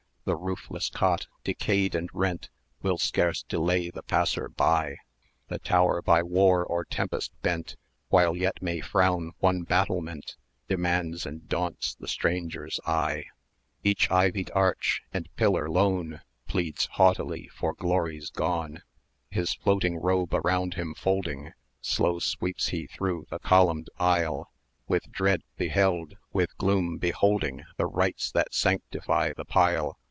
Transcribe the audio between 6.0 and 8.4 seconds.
by war or tempest bent, While